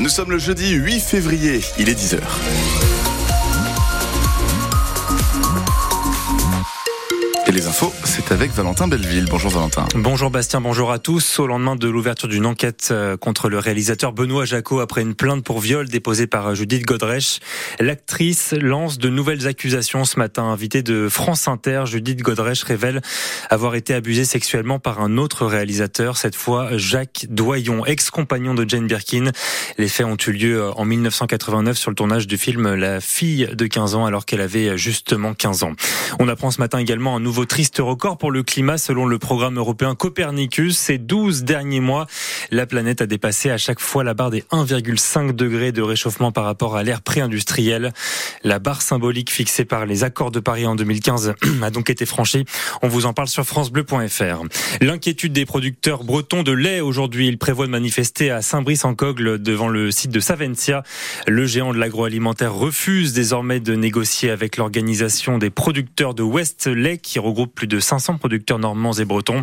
Nous 0.00 0.08
sommes 0.08 0.30
le 0.30 0.38
jeudi 0.38 0.72
8 0.72 1.00
février, 1.00 1.60
il 1.78 1.88
est 1.88 1.94
10h. 1.94 3.01
C'est 8.04 8.32
avec 8.32 8.50
Valentin 8.50 8.88
Belleville. 8.88 9.26
Bonjour 9.30 9.50
Valentin. 9.52 9.86
Bonjour 9.94 10.30
Bastien, 10.30 10.60
bonjour 10.60 10.90
à 10.90 10.98
tous. 10.98 11.38
Au 11.38 11.46
lendemain 11.46 11.76
de 11.76 11.88
l'ouverture 11.88 12.26
d'une 12.26 12.44
enquête 12.44 12.88
euh, 12.90 13.16
contre 13.16 13.48
le 13.48 13.58
réalisateur 13.58 14.12
Benoît 14.12 14.44
Jacot 14.44 14.80
après 14.80 15.02
une 15.02 15.14
plainte 15.14 15.44
pour 15.44 15.60
viol 15.60 15.88
déposée 15.88 16.26
par 16.26 16.48
euh, 16.48 16.54
Judith 16.54 16.84
Godrèche, 16.84 17.38
l'actrice 17.78 18.52
lance 18.52 18.98
de 18.98 19.08
nouvelles 19.08 19.46
accusations 19.46 20.04
ce 20.04 20.18
matin. 20.18 20.42
Invitée 20.44 20.82
de 20.82 21.08
France 21.08 21.46
Inter, 21.46 21.84
Judith 21.86 22.20
Godrèche 22.22 22.64
révèle 22.64 23.00
avoir 23.48 23.76
été 23.76 23.94
abusée 23.94 24.24
sexuellement 24.24 24.80
par 24.80 25.00
un 25.00 25.16
autre 25.16 25.46
réalisateur, 25.46 26.16
cette 26.16 26.34
fois 26.34 26.76
Jacques 26.76 27.26
Doyon, 27.28 27.86
ex-compagnon 27.86 28.54
de 28.54 28.68
Jane 28.68 28.88
Birkin. 28.88 29.30
Les 29.78 29.88
faits 29.88 30.06
ont 30.06 30.16
eu 30.16 30.32
lieu 30.32 30.62
euh, 30.62 30.72
en 30.72 30.84
1989 30.84 31.78
sur 31.78 31.90
le 31.90 31.96
tournage 31.96 32.26
du 32.26 32.38
film 32.38 32.74
La 32.74 33.00
fille 33.00 33.48
de 33.52 33.66
15 33.66 33.94
ans 33.94 34.04
alors 34.04 34.26
qu'elle 34.26 34.40
avait 34.40 34.76
justement 34.76 35.32
15 35.32 35.62
ans. 35.62 35.72
On 36.18 36.28
apprend 36.28 36.50
ce 36.50 36.60
matin 36.60 36.78
également 36.78 37.14
un 37.14 37.20
nouveau 37.20 37.44
triste 37.52 37.80
record 37.80 38.16
pour 38.16 38.30
le 38.30 38.42
climat 38.42 38.78
selon 38.78 39.04
le 39.04 39.18
programme 39.18 39.58
européen 39.58 39.94
Copernicus. 39.94 40.74
Ces 40.74 40.96
12 40.96 41.44
derniers 41.44 41.80
mois, 41.80 42.06
la 42.50 42.64
planète 42.64 43.02
a 43.02 43.06
dépassé 43.06 43.50
à 43.50 43.58
chaque 43.58 43.78
fois 43.78 44.04
la 44.04 44.14
barre 44.14 44.30
des 44.30 44.40
1,5 44.52 45.32
degrés 45.32 45.70
de 45.70 45.82
réchauffement 45.82 46.32
par 46.32 46.44
rapport 46.44 46.76
à 46.76 46.82
l'ère 46.82 47.02
pré-industrielle. 47.02 47.92
La 48.42 48.58
barre 48.58 48.80
symbolique 48.80 49.30
fixée 49.30 49.66
par 49.66 49.84
les 49.84 50.02
accords 50.02 50.30
de 50.30 50.40
Paris 50.40 50.64
en 50.64 50.76
2015 50.76 51.34
a 51.62 51.70
donc 51.70 51.90
été 51.90 52.06
franchie. 52.06 52.46
On 52.80 52.88
vous 52.88 53.04
en 53.04 53.12
parle 53.12 53.28
sur 53.28 53.44
francebleu.fr. 53.44 54.44
L'inquiétude 54.80 55.34
des 55.34 55.44
producteurs 55.44 56.04
bretons 56.04 56.42
de 56.42 56.52
lait 56.52 56.80
aujourd'hui. 56.80 57.28
Ils 57.28 57.36
prévoient 57.36 57.66
de 57.66 57.70
manifester 57.70 58.30
à 58.30 58.40
Saint-Brice-en-Cogle 58.40 59.42
devant 59.42 59.68
le 59.68 59.90
site 59.90 60.10
de 60.10 60.20
Saventia. 60.20 60.84
Le 61.28 61.44
géant 61.44 61.74
de 61.74 61.78
l'agroalimentaire 61.78 62.54
refuse 62.54 63.12
désormais 63.12 63.60
de 63.60 63.74
négocier 63.74 64.30
avec 64.30 64.56
l'organisation 64.56 65.36
des 65.36 65.50
producteurs 65.50 66.14
de 66.14 66.22
West 66.22 66.66
Lait 66.66 66.96
qui 66.96 67.18
regroupe 67.18 67.41
plus 67.46 67.66
de 67.66 67.80
500 67.80 68.18
producteurs 68.18 68.58
normands 68.58 68.92
et 68.92 69.04
bretons. 69.04 69.42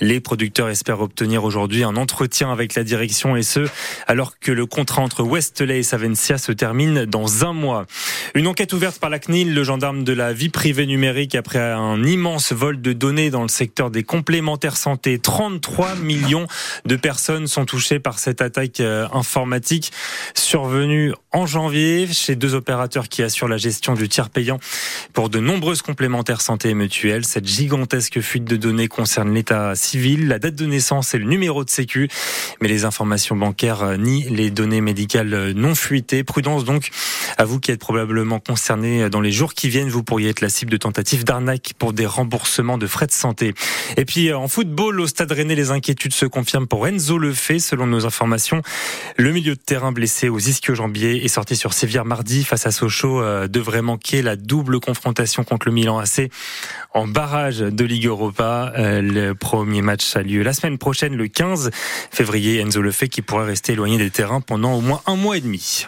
Les 0.00 0.20
producteurs 0.20 0.68
espèrent 0.68 1.00
obtenir 1.00 1.44
aujourd'hui 1.44 1.84
un 1.84 1.96
entretien 1.96 2.52
avec 2.52 2.74
la 2.74 2.84
direction 2.84 3.36
et 3.36 3.42
ce, 3.42 3.68
alors 4.06 4.38
que 4.38 4.52
le 4.52 4.66
contrat 4.66 5.02
entre 5.02 5.22
Westley 5.22 5.78
et 5.78 5.82
Savencia 5.82 6.38
se 6.38 6.52
termine 6.52 7.04
dans 7.06 7.44
un 7.44 7.52
mois. 7.52 7.86
Une 8.34 8.46
enquête 8.46 8.72
ouverte 8.72 8.98
par 8.98 9.10
la 9.10 9.18
CNIL, 9.18 9.54
le 9.54 9.64
gendarme 9.64 10.04
de 10.04 10.12
la 10.12 10.32
vie 10.32 10.48
privée 10.48 10.86
numérique, 10.86 11.34
après 11.34 11.58
un 11.58 12.02
immense 12.04 12.52
vol 12.52 12.80
de 12.80 12.92
données 12.92 13.30
dans 13.30 13.42
le 13.42 13.48
secteur 13.48 13.90
des 13.90 14.02
complémentaires 14.02 14.76
santé. 14.76 15.18
33 15.18 15.96
millions 15.96 16.46
de 16.84 16.96
personnes 16.96 17.46
sont 17.46 17.64
touchées 17.64 17.98
par 17.98 18.18
cette 18.18 18.40
attaque 18.42 18.80
euh, 18.80 19.06
informatique 19.12 19.92
survenue 20.34 21.12
en 21.32 21.46
janvier 21.46 22.06
chez 22.06 22.36
deux 22.36 22.54
opérateurs 22.54 23.08
qui 23.08 23.22
assurent 23.22 23.48
la 23.48 23.56
gestion 23.56 23.94
du 23.94 24.08
tiers 24.08 24.30
payant 24.30 24.58
pour 25.12 25.28
de 25.28 25.38
nombreuses 25.38 25.82
complémentaires 25.82 26.40
santé 26.40 26.70
et 26.70 26.74
mutuelles. 26.74 27.24
Cette 27.36 27.48
gigantesque 27.48 28.22
fuite 28.22 28.44
de 28.44 28.56
données 28.56 28.88
concerne 28.88 29.34
l'état 29.34 29.74
civil, 29.74 30.26
la 30.26 30.38
date 30.38 30.54
de 30.54 30.64
naissance 30.64 31.12
et 31.12 31.18
le 31.18 31.26
numéro 31.26 31.64
de 31.64 31.68
sécu, 31.68 32.08
mais 32.62 32.68
les 32.68 32.86
informations 32.86 33.36
bancaires 33.36 33.82
euh, 33.82 33.96
ni 33.98 34.22
les 34.30 34.48
données 34.48 34.80
médicales 34.80 35.34
euh, 35.34 35.52
non 35.52 35.74
fuitées. 35.74 36.24
Prudence 36.24 36.64
donc 36.64 36.88
à 37.36 37.44
vous 37.44 37.60
qui 37.60 37.72
êtes 37.72 37.78
probablement 37.78 38.38
concerné 38.38 39.02
euh, 39.02 39.08
dans 39.10 39.20
les 39.20 39.32
jours 39.32 39.52
qui 39.52 39.68
viennent. 39.68 39.90
Vous 39.90 40.02
pourriez 40.02 40.30
être 40.30 40.40
la 40.40 40.48
cible 40.48 40.70
de 40.70 40.78
tentatives 40.78 41.24
d'arnaque 41.24 41.74
pour 41.78 41.92
des 41.92 42.06
remboursements 42.06 42.78
de 42.78 42.86
frais 42.86 43.06
de 43.06 43.12
santé. 43.12 43.52
Et 43.98 44.06
puis 44.06 44.32
en 44.32 44.48
football, 44.48 44.98
au 44.98 45.06
Stade 45.06 45.32
Rennais, 45.32 45.56
les 45.56 45.72
inquiétudes 45.72 46.14
se 46.14 46.24
confirment 46.24 46.66
pour 46.66 46.88
Enzo 46.88 47.18
Lefebvre. 47.18 47.60
Selon 47.60 47.86
nos 47.86 48.06
informations, 48.06 48.62
le 49.18 49.30
milieu 49.30 49.56
de 49.56 49.60
terrain 49.60 49.92
blessé 49.92 50.30
aux 50.30 50.38
ischio-jambiers 50.38 51.22
est 51.22 51.28
sorti 51.28 51.54
sur 51.54 51.74
Séville 51.74 52.00
mardi 52.02 52.44
face 52.44 52.66
à 52.66 52.70
Sochaux 52.70 53.22
devrait 53.46 53.82
manquer 53.82 54.22
la 54.22 54.36
double 54.36 54.80
confrontation 54.80 55.44
contre 55.44 55.68
le 55.68 55.74
Milan 55.74 55.98
AC 55.98 56.30
en 56.94 57.06
de 57.26 57.84
Ligue 57.84 58.06
Europa. 58.06 58.72
Euh, 58.78 59.02
le 59.02 59.34
premier 59.34 59.82
match 59.82 60.14
a 60.16 60.22
lieu 60.22 60.42
la 60.42 60.52
semaine 60.52 60.78
prochaine, 60.78 61.16
le 61.16 61.26
15 61.26 61.70
février. 62.10 62.60
Enzo 62.60 62.80
Lefebvre 62.80 63.10
qui 63.10 63.22
pourrait 63.22 63.46
rester 63.46 63.72
éloigné 63.72 63.98
des 63.98 64.10
terrains 64.10 64.40
pendant 64.40 64.74
au 64.74 64.80
moins 64.80 65.02
un 65.06 65.16
mois 65.16 65.36
et 65.36 65.40
demi. 65.40 65.86